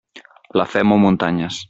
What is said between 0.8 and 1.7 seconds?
mou muntanyes.